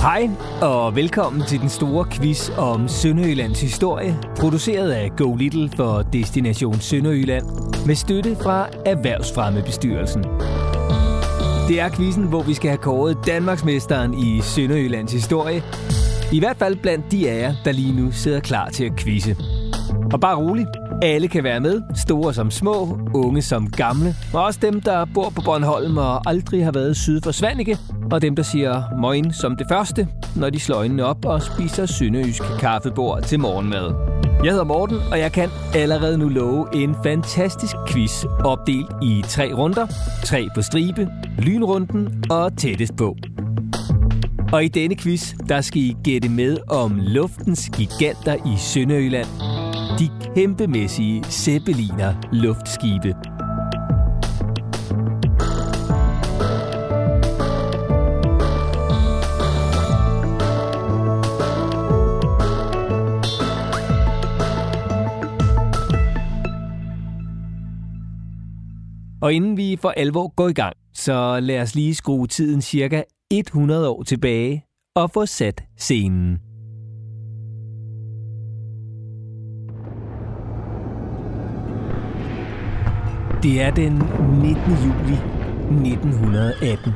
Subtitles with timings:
[0.00, 0.30] Hej
[0.62, 6.80] og velkommen til den store quiz om Sønderjyllands historie, produceret af Go Little for Destination
[6.80, 7.46] Sønderjylland
[7.86, 10.22] med støtte fra Erhvervsfremmebestyrelsen.
[11.68, 15.62] Det er quizzen, hvor vi skal have kåret Danmarksmesteren i Sønderjyllands historie.
[16.32, 19.36] I hvert fald blandt de af jer, der lige nu sidder klar til at quizze.
[20.12, 20.66] Og bare rolig,
[21.02, 25.30] alle kan være med, store som små, unge som gamle, og også dem, der bor
[25.30, 27.78] på Bornholm og aldrig har været syd for Svanike,
[28.12, 31.86] og dem, der siger moin som det første, når de slår øjnene op og spiser
[31.86, 33.94] sønderjysk kaffebord til morgenmad.
[34.44, 39.52] Jeg hedder Morten, og jeg kan allerede nu love en fantastisk quiz opdelt i tre
[39.54, 39.86] runder.
[40.24, 43.16] Tre på stribe, lynrunden og tættest på.
[44.52, 49.59] Og i denne quiz, der skal I gætte med om luftens giganter i Sønderjylland.
[49.98, 53.14] De kæmpemæssige Zeppeliner luftskibe.
[69.22, 73.02] Og inden vi for alvor går i gang, så lad os lige skrue tiden cirka
[73.30, 74.64] 100 år tilbage
[74.96, 76.49] og få sat scenen.
[83.42, 84.56] Det er den 19.
[84.70, 85.18] juli
[85.94, 86.92] 1918.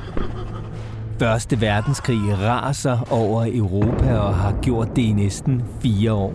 [1.19, 6.35] Første verdenskrig raser over Europa og har gjort det i næsten fire år.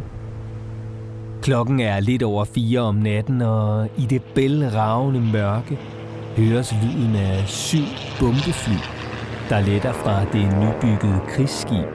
[1.42, 5.80] Klokken er lidt over fire om natten, og i det bælragende mørke
[6.38, 7.86] høres lyden af syv
[8.20, 8.78] bombefly,
[9.50, 11.88] der letter fra det nybyggede krigsskib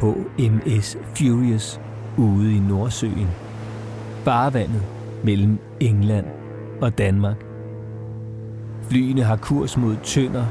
[0.00, 1.80] HMS Furious
[2.16, 3.28] ude i Nordsøen.
[4.24, 4.82] Farvandet
[5.24, 6.26] mellem England
[6.80, 7.43] og Danmark.
[8.88, 10.46] Flyene har kurs mod Tønder,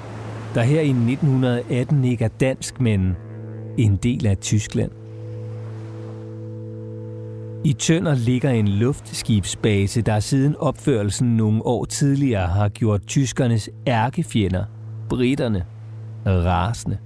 [0.55, 3.15] der her i 1918 ikke er dansk, men
[3.77, 4.91] en del af Tyskland.
[7.65, 14.63] I Tønder ligger en luftskibsbase, der siden opførelsen nogle år tidligere har gjort tyskernes ærkefjender,
[15.09, 15.65] britterne,
[16.25, 16.97] rasende.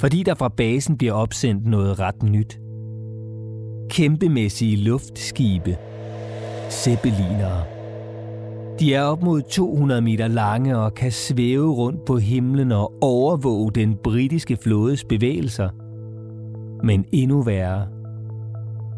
[0.00, 2.60] Fordi der fra basen bliver opsendt noget ret nyt.
[3.90, 5.76] Kæmpemæssige luftskibe.
[6.70, 7.79] Zeppelinere.
[8.80, 13.72] De er op mod 200 meter lange og kan svæve rundt på himlen og overvåge
[13.72, 15.70] den britiske flådes bevægelser.
[16.84, 17.86] Men endnu værre–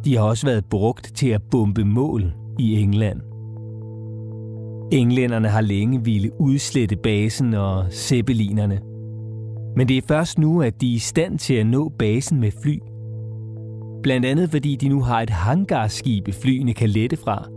[0.05, 3.21] de har også været brugt til at bombe mål i England.
[4.93, 8.81] Englænderne har længe ville udslette basen og zeppelinerne.
[9.77, 12.51] Men det er først nu, at de er i stand til at nå basen med
[12.63, 12.79] fly.
[14.03, 17.49] Blandt andet fordi de nu har et hangarskib, flyene kan lette fra.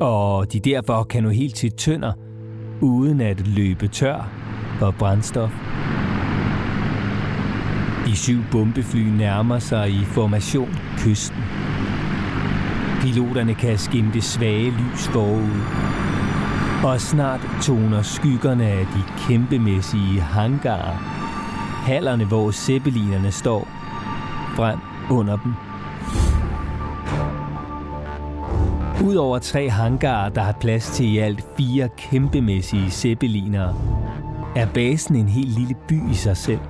[0.00, 2.12] Og de derfor kan nå helt til tønder,
[2.80, 4.30] uden at løbe tør
[4.78, 5.50] for brændstof.
[8.06, 11.42] De syv bombefly nærmer sig i formation kysten.
[13.00, 15.60] Piloterne kan skimte svage lys forud.
[16.84, 20.96] Og snart toner skyggerne af de kæmpemæssige hangarer,
[21.86, 23.68] hallerne, hvor zeppelinerne står,
[24.56, 24.78] frem
[25.10, 25.67] under dem.
[29.04, 33.74] Udover tre hangarer, der har plads til i alt fire kæmpemæssige zeppeliner,
[34.56, 36.60] er basen en helt lille by i sig selv.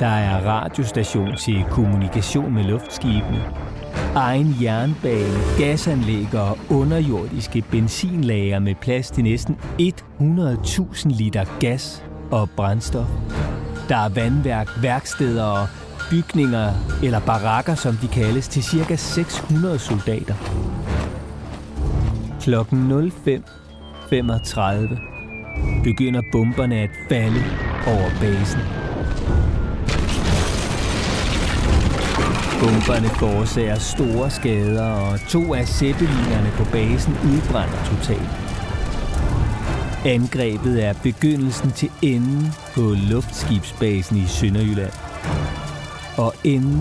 [0.00, 3.44] Der er radiostation til kommunikation med luftskibene,
[4.14, 13.08] egen jernbane, gasanlæg og underjordiske benzinlager med plads til næsten 100.000 liter gas og brændstof.
[13.88, 15.68] Der er vandværk, værksteder og
[16.10, 16.72] bygninger,
[17.02, 18.96] eller barakker som de kaldes, til ca.
[18.96, 20.34] 600 soldater.
[22.40, 23.06] Klokken 05.35
[25.84, 27.44] begynder bomberne at falde
[27.86, 28.60] over basen.
[32.60, 38.30] Bomberne forårsager store skader, og to af zeppelinerne på basen udbrænder totalt.
[40.04, 45.05] Angrebet er begyndelsen til enden på luftskibsbasen i Sønderjylland.
[46.18, 46.80] Og enden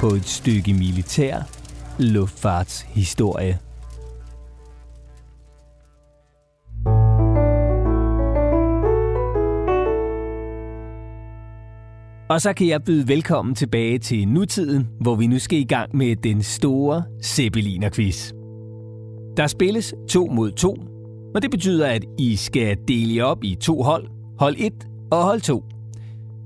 [0.00, 1.42] på et stykke militær
[1.98, 3.58] luftfartshistorie.
[12.28, 15.96] Og så kan jeg byde velkommen tilbage til nutiden, hvor vi nu skal i gang
[15.96, 18.32] med den store Zeppeliner-quiz.
[19.36, 20.76] Der spilles to mod to,
[21.34, 24.08] og det betyder, at I skal dele jer op i to hold,
[24.38, 24.72] hold 1
[25.10, 25.64] og hold 2.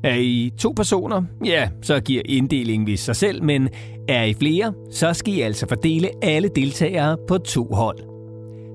[0.04, 3.68] Er I to personer, ja, så giver inddelingen ved sig selv, men
[4.08, 7.98] er I flere, så skal I altså fordele alle deltagere på to hold.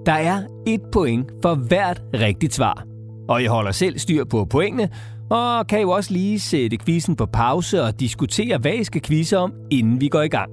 [0.05, 2.85] Der er et point for hvert rigtigt svar,
[3.29, 4.89] og I holder selv styr på pointene,
[5.31, 9.37] Og kan jo også lige sætte quizzen på pause og diskutere, hvad I skal quizze
[9.37, 10.51] om, inden vi går i gang.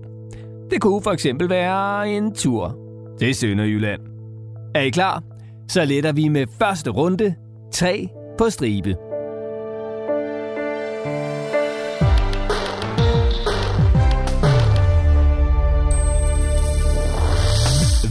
[0.70, 2.76] Det kunne for eksempel være en tur
[3.18, 4.00] til Sønderjylland.
[4.74, 5.22] Er I klar?
[5.68, 7.34] Så letter vi med første runde.
[7.72, 9.07] 3 på stribe.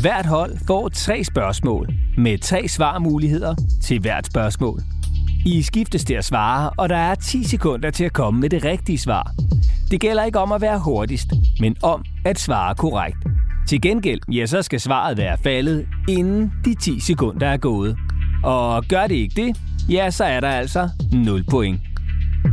[0.08, 4.82] Hvert hold får tre spørgsmål med tre svarmuligheder til hvert spørgsmål.
[5.46, 8.64] I skiftes til at svare, og der er 10 sekunder til at komme med det
[8.64, 9.32] rigtige svar.
[9.92, 11.28] Det gælder ikke om at være hurtigst,
[11.60, 13.18] men om at svare korrekt.
[13.68, 17.98] Til gengæld, ja, så skal svaret være faldet, inden de 10 sekunder er gået.
[18.44, 19.58] Og gør det ikke det,
[19.90, 21.80] ja, så er der altså 0 point.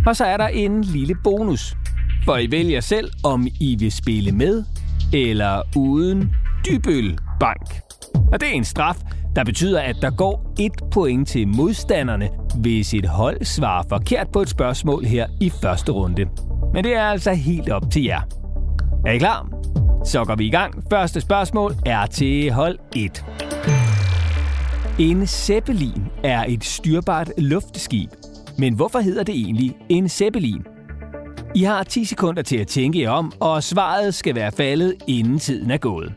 [0.06, 1.76] Og så er der en lille bonus.
[2.24, 4.64] For I vælger selv, om I vil spille med
[5.12, 6.32] eller uden
[6.66, 7.80] Dybøl Bank.
[8.32, 8.96] Og det er en straf,
[9.36, 14.40] der betyder, at der går et point til modstanderne, hvis et hold svarer forkert på
[14.40, 16.26] et spørgsmål her i første runde.
[16.74, 18.20] Men det er altså helt op til jer.
[19.06, 19.48] Er I klar?
[20.04, 20.84] Så går vi i gang.
[20.90, 23.24] Første spørgsmål er til hold 1.
[24.98, 28.10] En zeppelin er et styrbart luftskib.
[28.58, 30.66] Men hvorfor hedder det egentlig en zeppelin?
[31.54, 35.38] I har 10 sekunder til at tænke jer om, og svaret skal være faldet, inden
[35.38, 36.12] tiden er gået.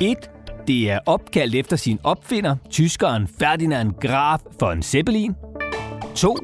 [0.00, 0.30] 1.
[0.68, 5.34] Det er opkaldt efter sin opfinder, tyskeren Ferdinand Graf von Zeppelin.
[6.14, 6.36] 2.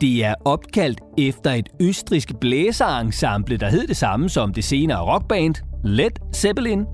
[0.00, 5.54] Det er opkaldt efter et østrisk blæserensemble, der hed det samme som det senere rockband
[5.84, 6.84] Led Zeppelin.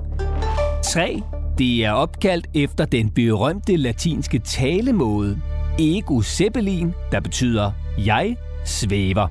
[0.84, 1.22] 3.
[1.58, 5.40] Det er opkaldt efter den berømte latinske talemåde
[5.78, 9.28] Ego Zeppelin, der betyder jeg svæver.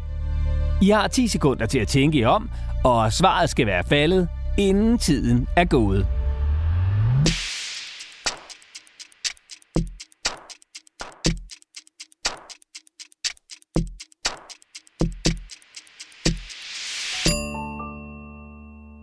[0.82, 2.50] I har 10 sekunder til at tænke jer om,
[2.84, 4.28] og svaret skal være faldet,
[4.58, 6.08] inden tiden er gået.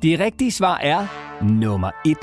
[0.02, 1.06] Det rigtige svar er
[1.44, 2.16] nummer 1.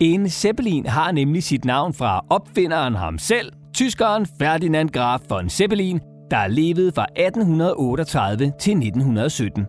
[0.00, 6.00] En Zeppelin har nemlig sit navn fra opfinderen ham selv, tyskeren Ferdinand Graf von Zeppelin,
[6.30, 9.66] der levede fra 1838 til 1917.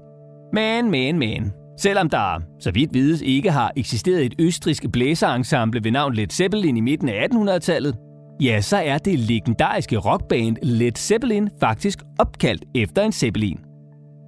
[0.53, 1.51] Men, men, men.
[1.79, 6.77] Selvom der, så vidt vides, ikke har eksisteret et østrisk blæserensemble ved navn Led Zeppelin
[6.77, 7.95] i midten af 1800-tallet,
[8.41, 13.66] ja, så er det legendariske rockband Led Zeppelin faktisk opkaldt efter en Zeppelin.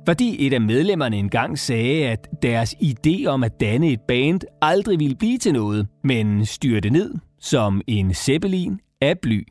[0.10, 5.00] Fordi et af medlemmerne engang sagde, at deres idé om at danne et band aldrig
[5.00, 9.44] ville blive til noget, men styrte ned som en zeppelin af bly.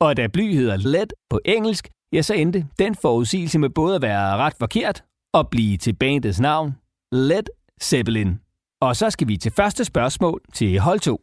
[0.00, 4.02] Og da bly hedder lead på engelsk, ja, så endte den forudsigelse med både at
[4.02, 5.04] være ret forkert
[5.34, 6.72] og blive til bandets navn,
[7.12, 7.44] Led
[7.82, 8.38] Zeppelin.
[8.80, 11.20] Og så skal vi til første spørgsmål til hold 2.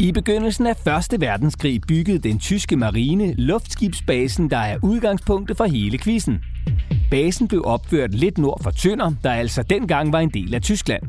[0.00, 1.20] I begyndelsen af 1.
[1.20, 6.38] verdenskrig byggede den tyske marine luftskibsbasen, der er udgangspunktet for hele quizzen.
[7.10, 11.02] Basen blev opført lidt nord for Tønder, der altså dengang var en del af Tyskland.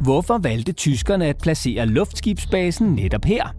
[0.00, 3.54] Hvorfor valgte tyskerne at placere luftskibsbasen netop her?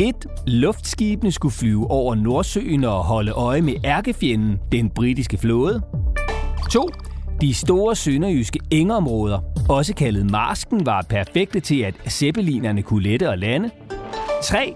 [0.00, 0.14] 1.
[0.46, 5.82] Luftskibene skulle flyve over Nordsøen og holde øje med ærkefjenden, den britiske flåde.
[6.70, 6.88] 2.
[7.40, 13.38] De store sønderjyske engområder, også kaldet marsken, var perfekte til, at zeppelinerne kunne lette og
[13.38, 13.70] lande.
[14.44, 14.74] 3.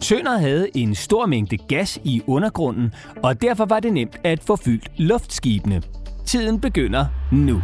[0.00, 2.92] Sønder havde en stor mængde gas i undergrunden,
[3.22, 5.82] og derfor var det nemt at få fyldt luftskibene.
[6.26, 7.62] Tiden begynder nu.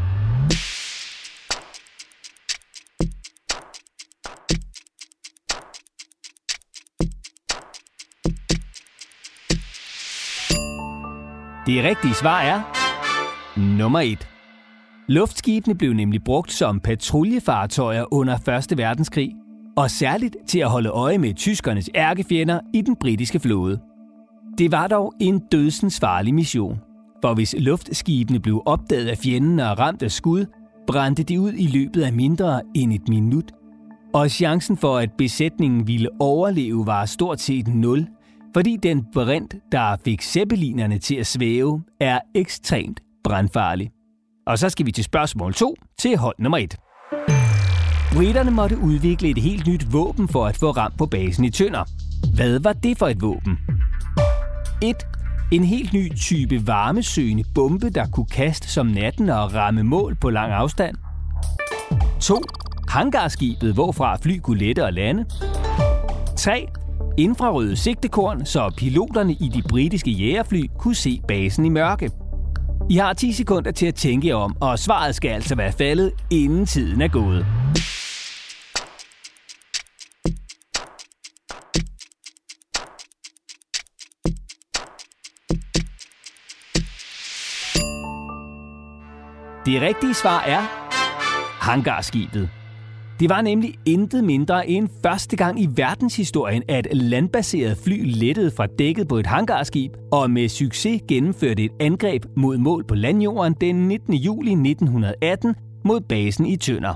[11.66, 12.79] Det rigtige svar er
[13.60, 14.28] nummer 1.
[15.08, 18.78] Luftskibene blev nemlig brugt som patruljefartøjer under 1.
[18.78, 19.34] verdenskrig,
[19.76, 23.80] og særligt til at holde øje med tyskernes ærkefjender i den britiske flåde.
[24.58, 26.80] Det var dog en dødsens farlig mission,
[27.22, 30.46] for hvis luftskibene blev opdaget af fjenden og ramt af skud,
[30.86, 33.52] brændte de ud i løbet af mindre end et minut.
[34.14, 38.06] Og chancen for, at besætningen ville overleve, var stort set nul,
[38.54, 43.90] fordi den brint, der fik zeppelinerne til at svæve, er ekstremt brandfarlig.
[44.46, 46.76] Og så skal vi til spørgsmål 2 til hold nummer 1.
[48.16, 51.84] Briterne måtte udvikle et helt nyt våben for at få ramt på basen i Tønder.
[52.34, 53.58] Hvad var det for et våben?
[54.82, 54.96] 1.
[55.52, 60.30] En helt ny type varmesøgende bombe, der kunne kaste som natten og ramme mål på
[60.30, 60.96] lang afstand.
[62.20, 62.34] 2.
[62.88, 65.24] Hangarskibet, hvorfra fly kunne lette og lande.
[66.36, 66.66] 3.
[67.18, 72.10] Infrarøde sigtekorn, så piloterne i de britiske jægerfly kunne se basen i mørke.
[72.90, 76.12] I har 10 sekunder til at tænke jer om, og svaret skal altså være faldet,
[76.30, 77.46] inden tiden er gået.
[89.66, 90.62] Det rigtige svar er
[91.64, 92.50] hangarskibet.
[93.20, 98.66] Det var nemlig intet mindre end første gang i verdenshistorien, at landbaseret fly lettede fra
[98.66, 103.88] dækket på et hangarskib og med succes gennemførte et angreb mod mål på landjorden den
[103.88, 104.14] 19.
[104.14, 106.94] juli 1918 mod basen i Tønder.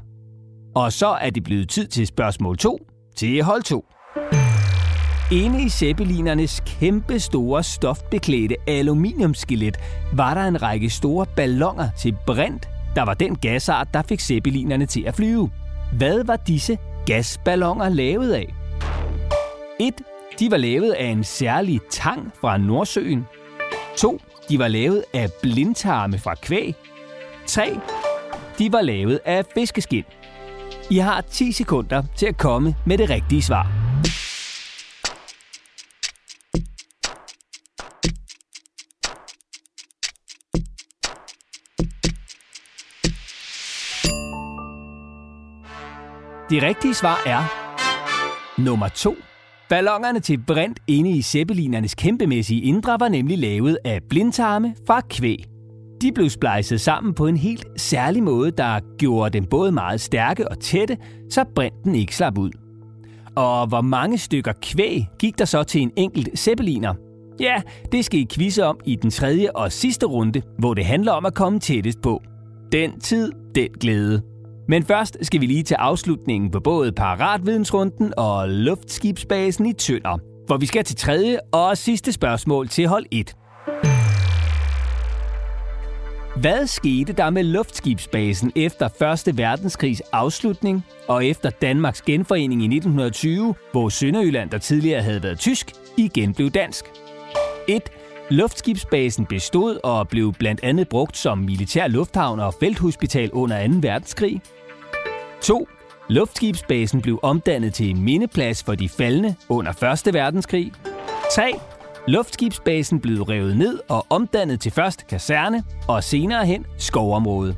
[0.75, 2.79] Og så er det blevet tid til spørgsmål 2
[3.17, 3.85] til hold 2.
[5.33, 9.77] Inde i zeppelinernes kæmpe store stofbeklædte aluminiumskelet
[10.13, 14.87] var der en række store ballonger til brint, der var den gasart, der fik zeppelinerne
[14.87, 15.51] til at flyve.
[15.99, 18.55] Hvad var disse gasballoner lavet af?
[19.81, 19.95] 1.
[20.39, 23.27] De var lavet af en særlig tang fra Nordsøen.
[23.97, 24.21] 2.
[24.49, 26.75] De var lavet af blindtarme fra kvæg.
[27.47, 27.81] 3.
[28.59, 30.05] De var lavet af fiskeskind.
[30.91, 33.84] I har 10 sekunder til at komme med det rigtige svar.
[46.55, 47.43] Det rigtige svar er
[48.61, 49.17] nummer 2.
[49.69, 55.45] Ballongerne til brint inde i zeppelinernes kæmpemæssige indre var nemlig lavet af blindtarme fra kvæg.
[56.03, 60.49] De blev splejset sammen på en helt særlig måde, der gjorde dem både meget stærke
[60.49, 60.97] og tætte,
[61.31, 62.51] så brinten ikke slap ud.
[63.37, 66.95] Og hvor mange stykker kvæg gik der så til en enkelt zeppeliner?
[67.41, 71.13] Ja, det skal I quizze om i den tredje og sidste runde, hvor det handler
[71.13, 72.23] om at komme tættest på.
[72.73, 74.34] Den tid, den glæde.
[74.69, 80.19] Men først skal vi lige til afslutningen på både Paratvidensrunden og Luftskibsbasen i Tønder.
[80.47, 83.37] hvor vi skal til tredje og sidste spørgsmål til hold 1.
[86.37, 89.39] Hvad skete der med luftskibsbasen efter 1.
[89.39, 95.73] verdenskrigs afslutning og efter Danmarks genforening i 1920, hvor Sønderjylland, der tidligere havde været tysk,
[95.97, 96.85] igen blev dansk?
[97.69, 97.83] 1.
[98.31, 103.75] Luftskibsbasen bestod og blev blandt andet brugt som militær lufthavn og felthospital under 2.
[103.81, 104.41] verdenskrig.
[105.43, 105.69] 2.
[106.09, 110.15] Luftskibsbasen blev omdannet til mindeplads for de faldne under 1.
[110.15, 110.73] verdenskrig.
[111.35, 111.53] 3.
[112.09, 117.57] Luftskibsbasen blev revet ned og omdannet til først kaserne og senere hen skovområde.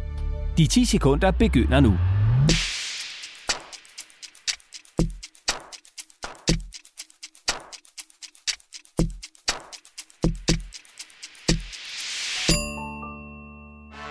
[0.59, 1.93] De 10 sekunder begynder nu.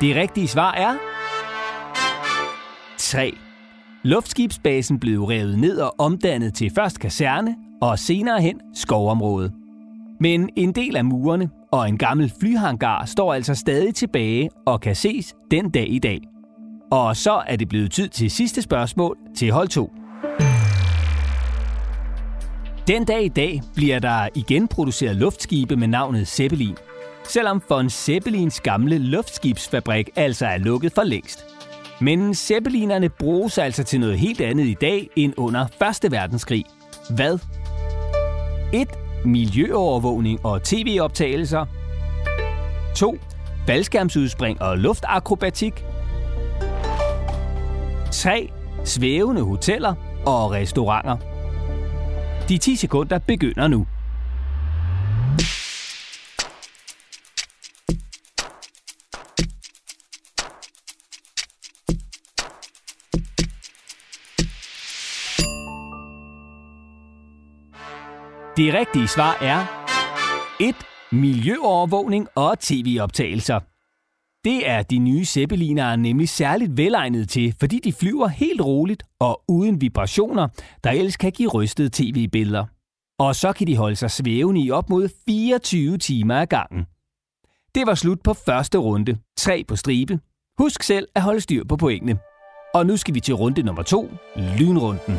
[0.06, 0.94] Det rigtige svar er
[2.98, 3.38] 3.
[4.04, 9.52] Luftskibsbasen blev revet ned og omdannet til først kaserne og senere hen skovområde.
[10.20, 14.96] Men en del af murene og en gammel flyhangar står altså stadig tilbage og kan
[14.96, 16.20] ses den dag i dag.
[16.92, 19.92] Og så er det blevet tid til sidste spørgsmål til hold 2.
[22.88, 26.76] Den dag i dag bliver der igen produceret luftskibe med navnet Zeppelin.
[27.27, 31.46] Selvom von Zeppelins gamle luftskibsfabrik altså er lukket for længst.
[32.01, 35.65] Men zeppelinerne bruges altså til noget helt andet i dag end under
[36.03, 36.12] 1.
[36.12, 36.65] verdenskrig.
[37.10, 37.39] Hvad?
[38.74, 38.88] 1.
[39.25, 41.65] Miljøovervågning og tv-optagelser.
[42.96, 43.17] 2.
[43.67, 45.86] Faldskærmsudspring og luftakrobatik.
[48.12, 48.51] 3.
[48.84, 49.94] Svævende hoteller
[50.25, 51.17] og restauranter.
[52.50, 53.86] De 10 sekunder begynder nu.
[68.58, 69.60] Det rigtige svar er
[70.60, 70.76] 1.
[71.12, 73.60] Miljøovervågning og tv-optagelser.
[74.44, 79.42] Det er de nye Zeppelinere nemlig særligt velegnet til, fordi de flyver helt roligt og
[79.48, 80.48] uden vibrationer,
[80.84, 82.66] der ellers kan give rystede tv-billeder.
[83.20, 86.86] Og så kan de holde sig svævende i op mod 24 timer ad gangen.
[87.76, 89.18] Det var slut på første runde.
[89.38, 90.20] Tre på stribe.
[90.58, 92.20] Husk selv at holde styr på pointene.
[92.74, 95.18] Og nu skal vi til runde nummer to, lynrunden.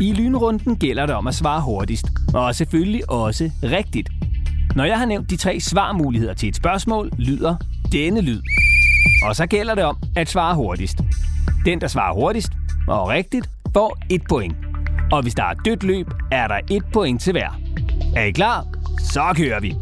[0.00, 4.08] I lynrunden gælder det om at svare hurtigst, og selvfølgelig også rigtigt.
[4.76, 7.56] Når jeg har nævnt de tre svarmuligheder til et spørgsmål, lyder
[7.92, 8.42] denne lyd.
[9.24, 10.98] Og så gælder det om at svare hurtigst.
[11.64, 12.52] Den, der svarer hurtigst
[12.88, 14.56] og rigtigt, får et point.
[15.12, 17.60] Og hvis der er dødt løb, er der et point til hver.
[18.16, 18.66] Er I klar?
[18.98, 19.74] Så kører vi.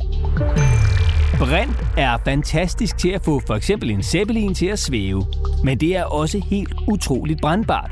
[1.38, 5.24] Brint er fantastisk til at få for eksempel en zeppelin til at svæve,
[5.64, 7.90] men det er også helt utroligt brandbart.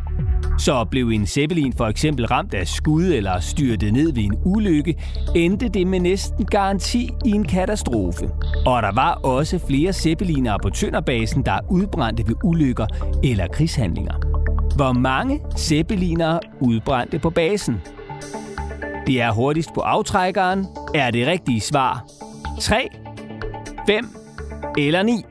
[0.58, 4.94] Så blev en Zeppelin for eksempel ramt af skud eller styrtet ned ved en ulykke,
[5.34, 8.30] endte det med næsten garanti i en katastrofe.
[8.66, 12.87] Og der var også flere Zeppeliner på Tønderbasen, der udbrændte ved ulykker
[13.25, 14.14] eller krigshandlinger.
[14.76, 17.80] Hvor mange Zeppeliner udbrændte på basen?
[19.06, 20.66] Det er hurtigst på aftrækkeren.
[20.94, 22.04] Er det rigtige svar
[22.61, 22.88] 3,
[23.87, 24.08] 5
[24.78, 25.25] eller 9?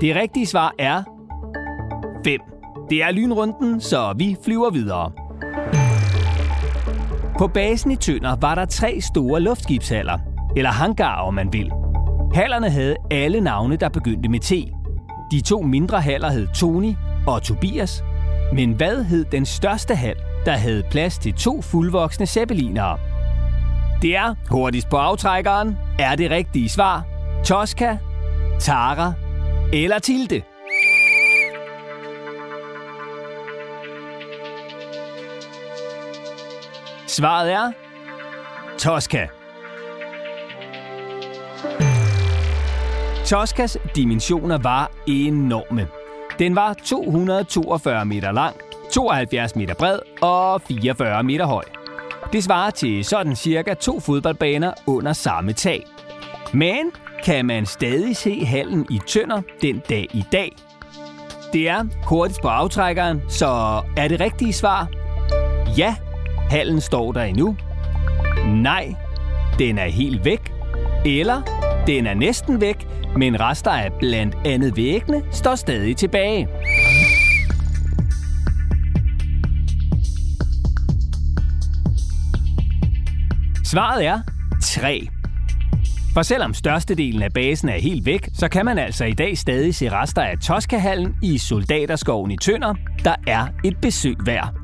[0.00, 1.02] Det rigtige svar er
[2.24, 2.40] 5.
[2.90, 5.12] Det er lynrunden, så vi flyver videre.
[7.38, 10.18] På basen i Tønder var der tre store luftskibshaller,
[10.56, 11.72] eller hangarer om man vil.
[12.34, 14.52] Hallerne havde alle navne, der begyndte med T.
[15.30, 16.92] De to mindre haller hed Tony
[17.26, 18.04] og Tobias.
[18.52, 22.98] Men hvad hed den største hal, der havde plads til to fuldvoksne zeppelinere?
[24.02, 25.76] Det er hurtigst på aftrækkeren.
[25.98, 27.04] Er det rigtige svar?
[27.44, 27.98] Tosca,
[28.60, 29.12] Tara
[29.72, 30.42] eller Tilde?
[37.06, 37.72] Svaret er
[38.78, 39.26] Tosca.
[43.26, 45.88] Toscas dimensioner var enorme.
[46.38, 48.56] Den var 242 meter lang,
[48.92, 51.64] 72 meter bred og 44 meter høj.
[52.32, 55.84] Det svarer til sådan cirka to fodboldbaner under samme tag.
[56.52, 56.92] Men
[57.24, 60.56] kan man stadig se hallen i Tønder den dag i dag?
[61.52, 63.46] Det er hurtigt på aftrækkeren, så
[63.96, 64.88] er det rigtige svar?
[65.78, 65.94] Ja,
[66.50, 67.56] hallen står der endnu.
[68.46, 68.94] Nej,
[69.58, 70.52] den er helt væk.
[71.06, 71.42] Eller
[71.86, 76.48] den er næsten væk, men rester af blandt andet væggene står stadig tilbage.
[83.64, 84.20] Svaret er
[84.62, 85.08] 3.
[86.14, 89.74] For selvom størstedelen af basen er helt væk, så kan man altså i dag stadig
[89.74, 92.74] se rester af Toskahallen i Soldaterskoven i Tønder,
[93.04, 94.54] der er et besøg værd.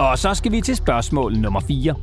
[0.00, 1.94] Og så skal vi til spørgsmål nummer 4.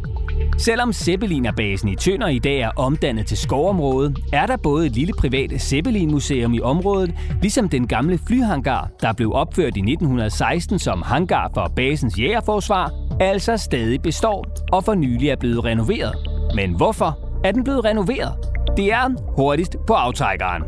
[0.57, 5.13] Selvom Zeppelinerbasen i Tønder i dag er omdannet til skovområde, er der både et lille
[5.19, 11.51] privat Zeppelin-museum i området, ligesom den gamle flyhangar, der blev opført i 1916 som hangar
[11.53, 16.32] for basens jægerforsvar, altså stadig består og for nylig er blevet renoveret.
[16.55, 18.33] Men hvorfor er den blevet renoveret?
[18.77, 20.63] Det er hurtigst på aftrækkeren.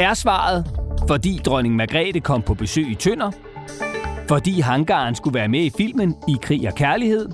[0.00, 0.66] Er svaret,
[1.08, 3.30] fordi dronning Margrethe kom på besøg i Tønder?
[4.28, 7.28] Fordi hangaren skulle være med i filmen I krig og kærlighed?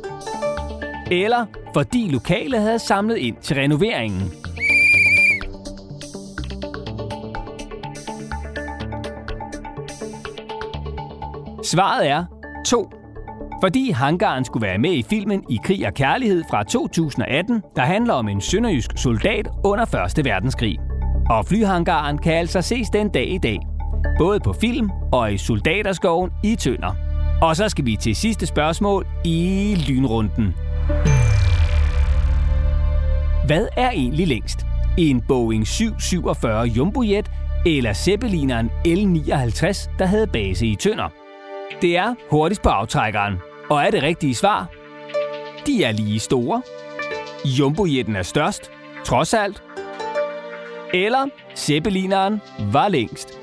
[1.11, 4.33] eller fordi lokale havde samlet ind til renoveringen.
[11.65, 12.25] Svaret er
[12.67, 12.91] 2.
[13.61, 18.15] Fordi hangaren skulle være med i filmen I krig og kærlighed fra 2018, der handler
[18.15, 20.25] om en sønderjysk soldat under 1.
[20.25, 20.79] verdenskrig.
[21.31, 23.59] Og flyhangaren kan altså ses den dag i dag.
[24.19, 26.97] Både på film og i Soldaterskoven i Tønder.
[27.43, 30.55] Og så skal vi til sidste spørgsmål i lynrunden.
[33.47, 34.67] Hvad er egentlig længst?
[34.99, 37.31] En Boeing 747 Jumbojet
[37.67, 41.09] eller Zeppelineren L-59, der havde base i Tønder?
[41.83, 43.35] Det er hurtigst på aftrækkeren.
[43.71, 44.67] Og er det rigtige svar?
[45.67, 46.63] De er lige store.
[47.45, 48.71] Jumbojetten er størst,
[49.05, 49.63] trods alt.
[50.95, 51.27] Eller
[51.57, 52.41] Zeppelineren
[52.73, 53.39] var længst.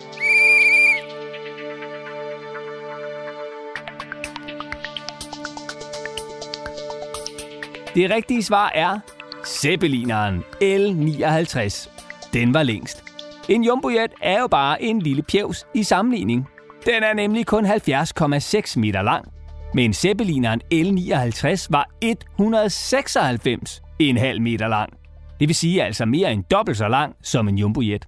[7.96, 9.00] Det rigtige svar er
[9.46, 11.90] Zeppelineren L59.
[12.34, 13.04] Den var længst.
[13.50, 16.48] En jumbojet er jo bare en lille pjevs i sammenligning.
[16.86, 19.34] Den er nemlig kun 70,6 meter lang.
[19.76, 24.94] Men Zeppelineren L59 var 196,5 meter lang.
[25.40, 28.06] Det vil sige altså mere end dobbelt så lang som en jumbojet.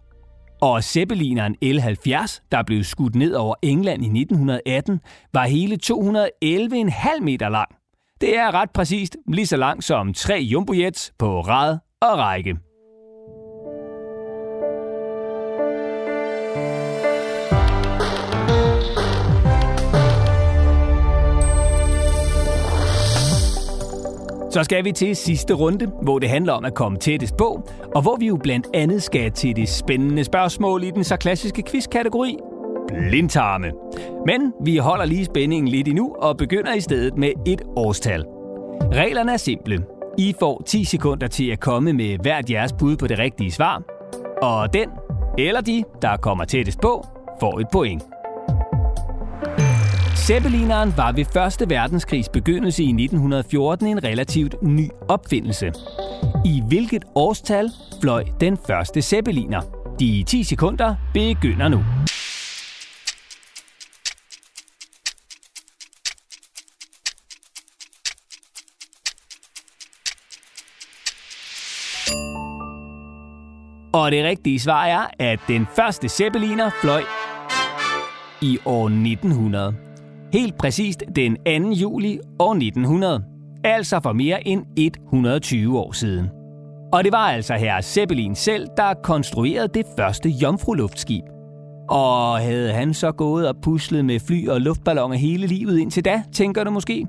[0.62, 4.99] Og Zeppelineren L70, der blev skudt ned over England i 1918,
[5.34, 7.69] var hele 211,5 meter lang.
[8.21, 12.58] Det er ret præcist lige så langt som tre jumbojets på rad og række.
[24.56, 28.02] Så skal vi til sidste runde, hvor det handler om at komme tættest på, og
[28.02, 32.38] hvor vi jo blandt andet skal til det spændende spørgsmål i den så klassiske quiz-kategori,
[32.88, 33.72] blindtarme.
[34.26, 38.26] Men vi holder lige spændingen lidt endnu og begynder i stedet med et årstal.
[38.94, 39.86] Reglerne er simple.
[40.18, 43.84] I får 10 sekunder til at komme med hvert jeres bud på det rigtige svar.
[44.41, 44.89] Og den
[45.38, 47.06] eller de, der kommer tættest på,
[47.39, 48.04] får et point.
[50.28, 55.74] Zeppelineren var ved Første verdenskrigs begyndelse i 1914 en relativt ny opfindelse.
[56.46, 59.62] I hvilket årstal fløj den første Zeppeliner?
[60.00, 61.78] De 10 sekunder begynder nu.
[73.94, 77.02] Og det rigtige svar er, at den første Zeppeliner fløj
[78.42, 79.76] i år 1900.
[80.34, 81.70] Helt præcist den 2.
[81.72, 83.24] juli år 1900.
[83.64, 86.30] Altså for mere end 120 år siden.
[86.94, 91.24] Og det var altså her Zeppelin selv, der konstruerede det første jomfruluftskib.
[91.90, 96.24] Og havde han så gået og puslet med fly og luftballoner hele livet indtil da,
[96.34, 97.08] tænker du måske?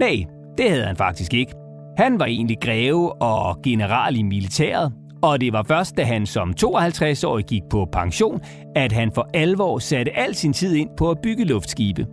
[0.00, 0.24] Nej,
[0.58, 1.54] det havde han faktisk ikke.
[1.98, 6.54] Han var egentlig greve og general i militæret, og det var først, da han som
[6.64, 8.40] 52-årig gik på pension,
[8.76, 12.06] at han for alvor satte al sin tid ind på at bygge luftskibe.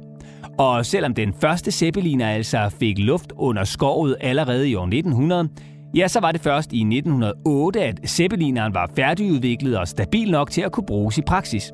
[0.62, 5.50] Og selvom den første Zeppeliner altså fik luft under skovet allerede i år 1900,
[5.96, 10.62] ja, så var det først i 1908, at Zeppelineren var færdigudviklet og stabil nok til
[10.62, 11.72] at kunne bruges i praksis.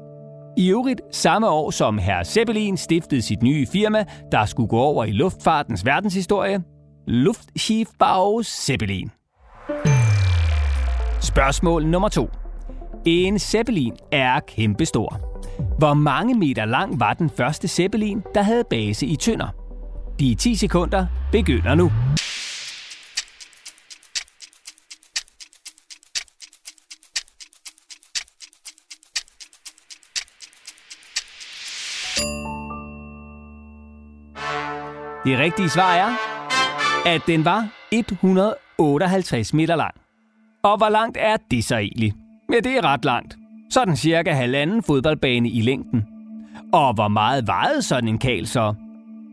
[0.57, 5.05] I øvrigt samme år som herr Zeppelin stiftede sit nye firma, der skulle gå over
[5.05, 6.61] i luftfartens verdenshistorie,
[7.07, 9.11] Luftschiffbau Zeppelin.
[11.21, 12.29] Spørgsmål nummer to.
[13.05, 15.36] En Zeppelin er kæmpestor.
[15.77, 19.47] Hvor mange meter lang var den første Zeppelin, der havde base i Tønder?
[20.19, 21.91] De 10 sekunder begynder nu.
[35.25, 36.15] Det rigtige svar er,
[37.05, 39.95] at den var 158 meter lang.
[40.63, 42.13] Og hvor langt er det så egentlig?
[42.53, 43.36] Ja, det er ret langt.
[43.69, 46.03] Sådan cirka halvanden fodboldbane i længden.
[46.73, 48.73] Og hvor meget vejede sådan en kal så?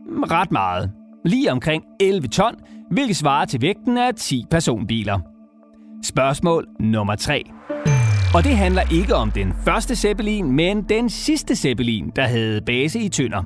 [0.09, 0.91] Mm, ret meget.
[1.25, 2.55] Lige omkring 11 ton,
[2.91, 5.19] hvilket svarer til vægten af 10 personbiler.
[6.03, 7.43] Spørgsmål nummer 3.
[8.35, 12.99] Og det handler ikke om den første Zeppelin, men den sidste Zeppelin, der havde base
[12.99, 13.43] i Tønder.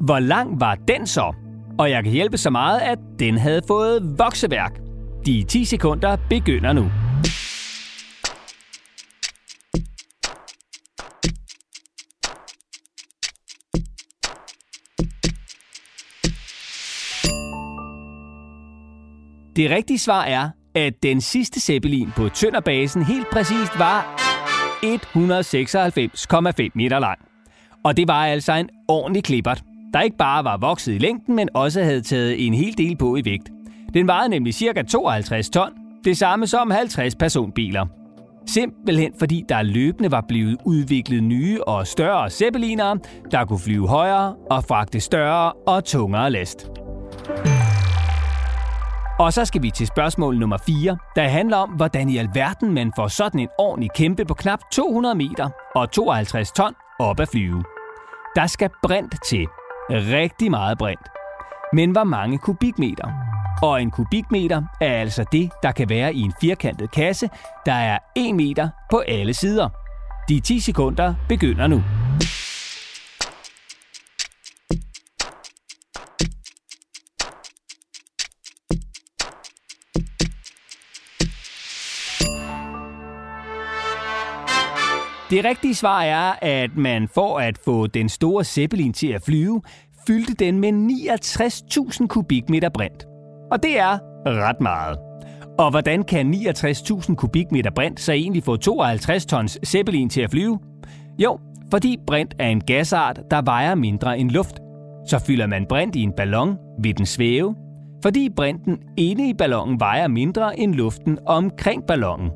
[0.00, 1.34] Hvor lang var den så?
[1.78, 4.78] Og jeg kan hjælpe så meget, at den havde fået vokseværk.
[5.26, 6.90] De 10 sekunder begynder nu.
[19.56, 24.16] Det rigtige svar er, at den sidste Zeppelin på Tønderbasen helt præcist var
[24.84, 27.18] 196,5 meter lang.
[27.84, 31.48] Og det var altså en ordentlig klippert, der ikke bare var vokset i længden, men
[31.54, 33.50] også havde taget en hel del på i vægt.
[33.94, 34.82] Den vejede nemlig ca.
[34.82, 35.70] 52 ton,
[36.04, 37.86] det samme som 50 personbiler.
[38.46, 42.96] Simpelthen fordi der løbende var blevet udviklet nye og større zeppeliner,
[43.30, 46.70] der kunne flyve højere og fragte større og tungere last.
[49.20, 52.92] Og så skal vi til spørgsmål nummer 4, der handler om, hvordan i alverden man
[52.96, 57.64] får sådan en ordentlig kæmpe på knap 200 meter og 52 ton op at flyve.
[58.36, 59.46] Der skal brint til.
[59.90, 61.08] Rigtig meget brint.
[61.72, 63.08] Men hvor mange kubikmeter?
[63.62, 67.28] Og en kubikmeter er altså det, der kan være i en firkantet kasse,
[67.66, 69.68] der er 1 meter på alle sider.
[70.28, 71.82] De 10 sekunder begynder nu.
[85.30, 89.62] Det rigtige svar er, at man for at få den store Zeppelin til at flyve,
[90.06, 93.06] fyldte den med 69.000 kubikmeter brint.
[93.52, 94.98] Og det er ret meget.
[95.58, 100.58] Og hvordan kan 69.000 kubikmeter brint så egentlig få 52 tons Zeppelin til at flyve?
[101.18, 101.38] Jo,
[101.70, 104.56] fordi brint er en gasart, der vejer mindre end luft.
[105.08, 107.54] Så fylder man brint i en ballon, vil den svæve,
[108.02, 112.30] fordi brinten inde i ballonen vejer mindre end luften omkring ballonen.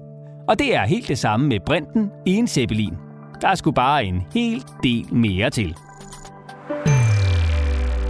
[0.49, 2.95] Og det er helt det samme med brinten i en Zeppelin.
[3.41, 5.77] Der skulle bare en hel del mere til.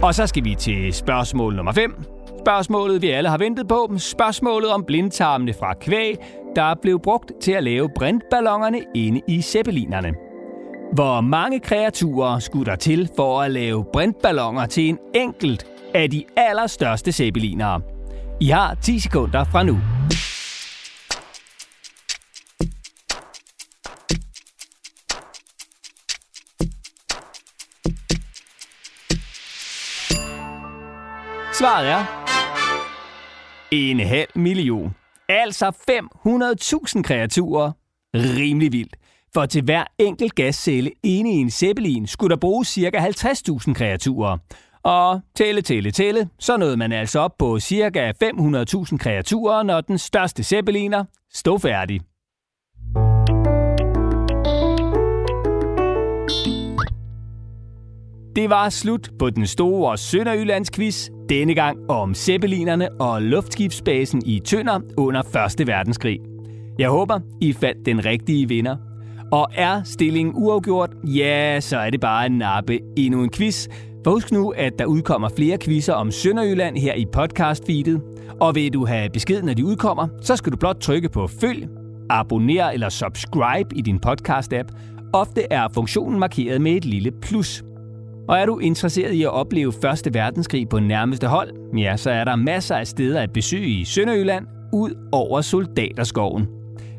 [0.03, 2.03] Og så skal vi til spørgsmål nummer 5.
[2.45, 3.93] Spørgsmålet, vi alle har ventet på.
[3.97, 6.15] Spørgsmålet om blindtarmene fra kvæg,
[6.55, 10.13] der blev brugt til at lave brintballonerne inde i zeppelinerne.
[10.93, 16.23] Hvor mange kreaturer skulle der til for at lave brintballoner til en enkelt af de
[16.37, 17.81] allerstørste zeppelinere?
[18.41, 19.77] I har 10 sekunder fra nu.
[31.65, 32.05] Svaret er
[33.71, 34.95] en halv million.
[35.29, 37.71] Altså 500.000 kreaturer.
[38.15, 38.95] Rimelig vildt.
[39.33, 42.89] For til hver enkelt gascelle inde i en zeppelin skulle der bruges ca.
[42.89, 44.37] 50.000 kreaturer.
[44.83, 48.13] Og tælle, tælle, tælle, så nåede man altså op på ca.
[48.23, 52.01] 500.000 kreaturer, når den største zeppeliner stod færdig.
[58.35, 64.39] Det var slut på den store Sønderjyllands quiz, denne gang om zeppelinerne og luftskibsbasen i
[64.39, 65.21] Tønder under
[65.59, 65.67] 1.
[65.67, 66.19] verdenskrig.
[66.79, 68.75] Jeg håber, I fandt den rigtige vinder.
[69.31, 73.67] Og er stillingen uafgjort, ja, så er det bare en nappe endnu en quiz.
[74.03, 78.01] For husk nu, at der udkommer flere quizzer om Sønderjylland her i podcast-feedet.
[78.41, 81.67] Og vil du have besked, når de udkommer, så skal du blot trykke på følg,
[82.09, 84.67] abonner eller subscribe i din podcast-app.
[85.13, 87.63] Ofte er funktionen markeret med et lille plus.
[88.27, 92.23] Og er du interesseret i at opleve Første Verdenskrig på nærmeste hold, ja, så er
[92.23, 96.47] der masser af steder at besøge i Sønderjylland, ud over Soldaterskoven.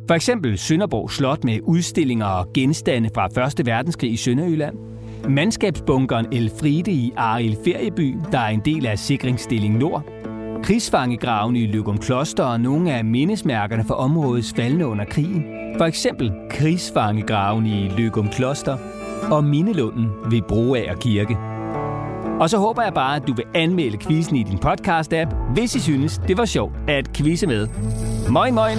[0.09, 4.77] For eksempel Sønderborg Slot med udstillinger og genstande fra Første verdenskrig i Sønderjylland.
[5.29, 10.05] Mandskabsbunkeren Elfride i Arild Ferieby, der er en del af Sikringsstilling Nord.
[10.63, 15.45] Krigsfangegraven i Løgum Kloster og nogle af mindesmærkerne for områdets faldende under krigen.
[15.79, 18.77] For eksempel krigsfangegraven i Løgum Kloster
[19.31, 21.37] og Mindelunden ved Broager Kirke.
[22.41, 25.81] Og så håber jeg bare, at du vil anmelde quizzen i din podcast-app, hvis I
[25.81, 27.69] synes, det var sjovt at quizze med.
[28.31, 28.79] Moin moin!